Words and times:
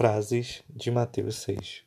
Frases 0.00 0.62
de 0.70 0.90
Mateus 0.90 1.42
6 1.42 1.82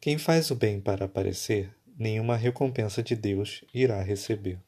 Quem 0.00 0.18
faz 0.18 0.52
o 0.52 0.54
bem 0.54 0.80
para 0.80 1.06
aparecer, 1.06 1.74
nenhuma 1.98 2.36
recompensa 2.36 3.02
de 3.02 3.16
Deus 3.16 3.64
irá 3.74 4.00
receber. 4.00 4.60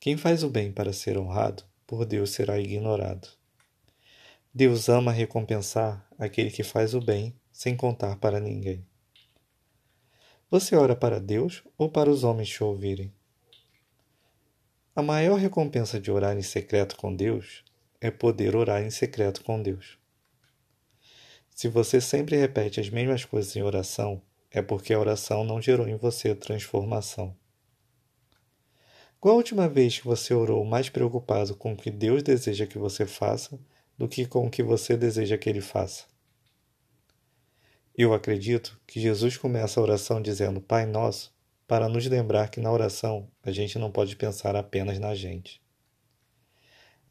Quem 0.00 0.16
faz 0.16 0.42
o 0.42 0.50
bem 0.50 0.72
para 0.72 0.92
ser 0.92 1.16
honrado, 1.16 1.62
por 1.86 2.04
Deus 2.04 2.30
será 2.30 2.58
ignorado. 2.58 3.28
Deus 4.52 4.88
ama 4.88 5.12
recompensar 5.12 6.04
aquele 6.18 6.50
que 6.50 6.64
faz 6.64 6.94
o 6.94 7.00
bem 7.00 7.32
sem 7.52 7.76
contar 7.76 8.16
para 8.16 8.40
ninguém. 8.40 8.84
Você 10.50 10.74
ora 10.74 10.96
para 10.96 11.20
Deus 11.20 11.62
ou 11.78 11.88
para 11.88 12.10
os 12.10 12.24
homens 12.24 12.48
te 12.48 12.64
ouvirem? 12.64 13.14
A 14.96 15.00
maior 15.00 15.38
recompensa 15.38 16.00
de 16.00 16.10
orar 16.10 16.36
em 16.36 16.42
secreto 16.42 16.96
com 16.96 17.14
Deus 17.14 17.62
é 18.00 18.10
poder 18.10 18.56
orar 18.56 18.82
em 18.82 18.90
secreto 18.90 19.44
com 19.44 19.62
Deus. 19.62 20.01
Se 21.62 21.68
você 21.68 22.00
sempre 22.00 22.36
repete 22.36 22.80
as 22.80 22.90
mesmas 22.90 23.24
coisas 23.24 23.54
em 23.54 23.62
oração, 23.62 24.20
é 24.50 24.60
porque 24.60 24.92
a 24.92 24.98
oração 24.98 25.44
não 25.44 25.62
gerou 25.62 25.86
em 25.86 25.94
você 25.94 26.34
transformação. 26.34 27.36
Qual 29.20 29.34
a 29.34 29.36
última 29.36 29.68
vez 29.68 29.96
que 29.96 30.04
você 30.04 30.34
orou 30.34 30.64
mais 30.64 30.88
preocupado 30.88 31.54
com 31.54 31.72
o 31.72 31.76
que 31.76 31.88
Deus 31.88 32.24
deseja 32.24 32.66
que 32.66 32.78
você 32.78 33.06
faça 33.06 33.60
do 33.96 34.08
que 34.08 34.26
com 34.26 34.44
o 34.44 34.50
que 34.50 34.60
você 34.60 34.96
deseja 34.96 35.38
que 35.38 35.48
Ele 35.48 35.60
faça? 35.60 36.06
Eu 37.96 38.12
acredito 38.12 38.76
que 38.84 39.00
Jesus 39.00 39.36
começa 39.36 39.78
a 39.78 39.84
oração 39.84 40.20
dizendo 40.20 40.60
Pai 40.60 40.84
Nosso 40.84 41.32
para 41.68 41.88
nos 41.88 42.04
lembrar 42.06 42.48
que 42.48 42.58
na 42.58 42.72
oração 42.72 43.30
a 43.40 43.52
gente 43.52 43.78
não 43.78 43.92
pode 43.92 44.16
pensar 44.16 44.56
apenas 44.56 44.98
na 44.98 45.14
gente. 45.14 45.62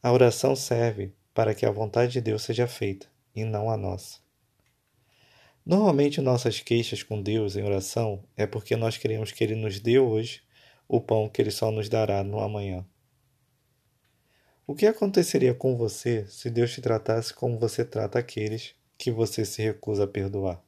A 0.02 0.12
oração 0.12 0.54
serve 0.54 1.14
para 1.32 1.54
que 1.54 1.64
a 1.64 1.70
vontade 1.70 2.12
de 2.12 2.20
Deus 2.20 2.42
seja 2.42 2.66
feita 2.66 3.06
e 3.34 3.44
não 3.44 3.70
a 3.70 3.78
nossa. 3.78 4.20
Normalmente 5.64 6.20
nossas 6.20 6.58
queixas 6.60 7.04
com 7.04 7.22
Deus 7.22 7.54
em 7.54 7.62
oração 7.62 8.24
é 8.36 8.46
porque 8.46 8.74
nós 8.74 8.98
queremos 8.98 9.30
que 9.30 9.44
Ele 9.44 9.54
nos 9.54 9.78
dê 9.78 9.98
hoje 9.98 10.42
o 10.88 11.00
pão 11.00 11.28
que 11.28 11.40
Ele 11.40 11.52
só 11.52 11.70
nos 11.70 11.88
dará 11.88 12.24
no 12.24 12.40
amanhã. 12.40 12.84
O 14.66 14.74
que 14.74 14.86
aconteceria 14.86 15.54
com 15.54 15.76
você 15.76 16.26
se 16.26 16.50
Deus 16.50 16.72
te 16.72 16.80
tratasse 16.80 17.32
como 17.32 17.58
você 17.58 17.84
trata 17.84 18.18
aqueles 18.18 18.74
que 18.98 19.10
você 19.10 19.44
se 19.44 19.62
recusa 19.62 20.04
a 20.04 20.08
perdoar? 20.08 20.60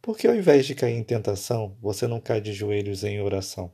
Por 0.00 0.16
que 0.16 0.28
ao 0.28 0.34
invés 0.34 0.66
de 0.66 0.74
cair 0.76 0.94
em 0.94 1.02
tentação, 1.02 1.76
você 1.80 2.06
não 2.06 2.20
cai 2.20 2.40
de 2.40 2.52
joelhos 2.52 3.02
em 3.02 3.20
oração? 3.20 3.72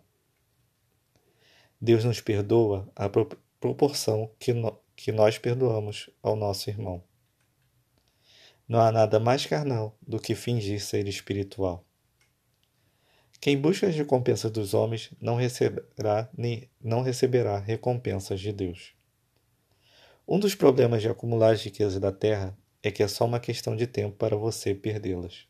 Deus 1.80 2.02
nos 2.02 2.20
perdoa 2.20 2.90
à 2.96 3.10
proporção 3.60 4.30
que, 4.38 4.54
no, 4.54 4.78
que 4.96 5.12
nós 5.12 5.36
perdoamos 5.36 6.08
ao 6.22 6.34
nosso 6.34 6.70
irmão. 6.70 7.04
Não 8.66 8.80
há 8.80 8.90
nada 8.90 9.20
mais 9.20 9.44
carnal 9.44 9.96
do 10.00 10.18
que 10.18 10.34
fingir 10.34 10.80
ser 10.80 11.06
espiritual. 11.06 11.84
Quem 13.38 13.60
busca 13.60 13.86
as 13.86 13.94
recompensas 13.94 14.50
dos 14.50 14.72
homens 14.72 15.10
não 15.20 15.36
receberá, 15.36 16.30
nem, 16.34 16.70
não 16.80 17.02
receberá 17.02 17.58
recompensas 17.58 18.40
de 18.40 18.50
Deus. 18.52 18.94
Um 20.26 20.38
dos 20.38 20.54
problemas 20.54 21.02
de 21.02 21.10
acumular 21.10 21.52
as 21.52 21.62
riquezas 21.62 22.00
da 22.00 22.10
terra 22.10 22.56
é 22.82 22.90
que 22.90 23.02
é 23.02 23.08
só 23.08 23.26
uma 23.26 23.38
questão 23.38 23.76
de 23.76 23.86
tempo 23.86 24.16
para 24.16 24.34
você 24.34 24.74
perdê-las. 24.74 25.46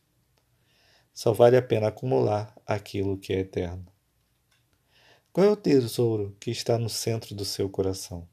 Só 1.13 1.33
vale 1.33 1.57
a 1.57 1.63
pena 1.63 1.87
acumular 1.87 2.53
aquilo 2.67 3.17
que 3.17 3.33
é 3.33 3.39
eterno. 3.39 3.87
Qual 5.33 5.47
é 5.47 5.51
o 5.51 5.57
tesouro 5.57 6.37
que 6.41 6.51
está 6.51 6.77
no 6.77 6.89
centro 6.89 7.33
do 7.33 7.45
seu 7.45 7.71
coração? 7.71 8.29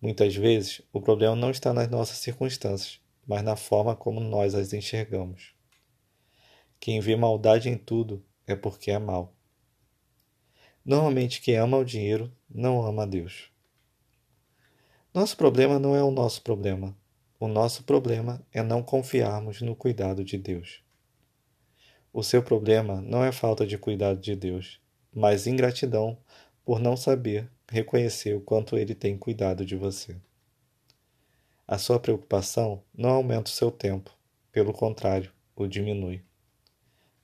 Muitas 0.00 0.34
vezes, 0.34 0.82
o 0.92 1.00
problema 1.00 1.36
não 1.36 1.52
está 1.52 1.72
nas 1.72 1.88
nossas 1.88 2.18
circunstâncias, 2.18 3.00
mas 3.30 3.44
na 3.44 3.54
forma 3.54 3.94
como 3.94 4.18
nós 4.18 4.56
as 4.56 4.72
enxergamos. 4.72 5.54
Quem 6.80 6.98
vê 6.98 7.14
maldade 7.14 7.68
em 7.68 7.78
tudo 7.78 8.24
é 8.44 8.56
porque 8.56 8.90
é 8.90 8.98
mal. 8.98 9.32
Normalmente, 10.84 11.40
quem 11.40 11.54
ama 11.54 11.76
o 11.76 11.84
dinheiro 11.84 12.36
não 12.52 12.84
ama 12.84 13.04
a 13.04 13.06
Deus. 13.06 13.48
Nosso 15.14 15.36
problema 15.36 15.78
não 15.78 15.94
é 15.94 16.02
o 16.02 16.10
nosso 16.10 16.42
problema. 16.42 16.98
O 17.38 17.46
nosso 17.46 17.84
problema 17.84 18.44
é 18.52 18.64
não 18.64 18.82
confiarmos 18.82 19.60
no 19.60 19.76
cuidado 19.76 20.24
de 20.24 20.36
Deus. 20.36 20.82
O 22.12 22.24
seu 22.24 22.42
problema 22.42 23.00
não 23.00 23.22
é 23.22 23.30
falta 23.30 23.64
de 23.64 23.78
cuidado 23.78 24.18
de 24.18 24.34
Deus, 24.34 24.80
mas 25.14 25.46
ingratidão 25.46 26.18
por 26.64 26.80
não 26.80 26.96
saber 26.96 27.48
reconhecer 27.70 28.34
o 28.34 28.40
quanto 28.40 28.76
Ele 28.76 28.92
tem 28.92 29.16
cuidado 29.16 29.64
de 29.64 29.76
você. 29.76 30.20
A 31.70 31.78
sua 31.78 32.00
preocupação 32.00 32.82
não 32.92 33.10
aumenta 33.10 33.48
o 33.48 33.54
seu 33.54 33.70
tempo, 33.70 34.10
pelo 34.50 34.72
contrário, 34.72 35.32
o 35.54 35.68
diminui. 35.68 36.20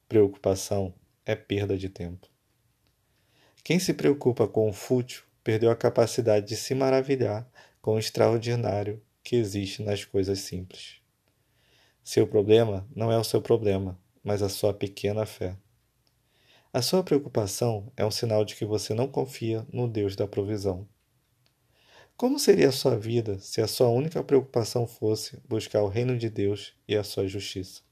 Preocupação 0.09 0.95
é 1.25 1.35
perda 1.35 1.77
de 1.77 1.89
tempo. 1.89 2.29
Quem 3.65 3.81
se 3.81 3.93
preocupa 3.93 4.47
com 4.47 4.71
o 4.71 4.73
fútil 4.73 5.25
perdeu 5.43 5.69
a 5.69 5.75
capacidade 5.75 6.47
de 6.47 6.55
se 6.55 6.77
maravilhar 6.77 7.45
com 7.83 7.97
o 7.97 7.99
extraordinário 7.99 9.03
que 9.21 9.35
existe 9.35 9.83
nas 9.83 10.05
coisas 10.05 10.39
simples. 10.39 11.01
Seu 12.05 12.25
problema 12.25 12.87
não 12.95 13.11
é 13.11 13.19
o 13.19 13.25
seu 13.25 13.43
problema, 13.43 13.99
mas 14.23 14.45
a 14.45 14.49
sua 14.49 14.73
pequena 14.73 15.27
fé. 15.27 15.57
A 16.73 16.81
sua 16.81 17.03
preocupação 17.03 17.93
é 17.97 18.07
um 18.07 18.13
sinal 18.13 18.45
de 18.45 18.55
que 18.55 18.65
você 18.65 18.95
não 18.95 19.09
confia 19.09 19.67
no 19.73 19.89
Deus 19.89 20.15
da 20.15 20.29
provisão. 20.29 20.87
Como 22.17 22.39
seria 22.39 22.71
a 22.71 22.73
sua 22.73 22.97
vida 22.97 23.39
se 23.41 23.61
a 23.61 23.67
sua 23.67 23.91
única 23.91 24.25
preocupação 24.25 24.87
fosse 24.87 25.39
buscar 25.47 25.83
o 25.83 25.89
reino 25.89 26.17
de 26.17 26.31
Deus 26.31 26.73
e 26.89 26.97
a 26.97 27.05
sua 27.05 27.29
justiça? 27.29 27.83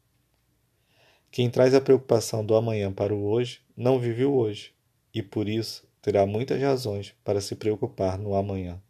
Quem 1.30 1.50
traz 1.50 1.74
a 1.74 1.80
preocupação 1.80 2.42
do 2.42 2.56
amanhã 2.56 2.90
para 2.90 3.14
o 3.14 3.22
hoje 3.26 3.60
não 3.76 3.98
vive 3.98 4.24
o 4.24 4.32
hoje, 4.32 4.74
e 5.12 5.22
por 5.22 5.46
isso 5.46 5.86
terá 6.00 6.24
muitas 6.24 6.58
razões 6.58 7.14
para 7.22 7.38
se 7.38 7.54
preocupar 7.54 8.16
no 8.16 8.34
amanhã. 8.34 8.80